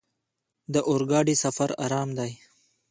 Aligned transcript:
د 0.73 0.75
اورګاډي 0.89 1.35
سفر 1.43 1.69
ارام 1.85 2.09
دی. 2.19 2.31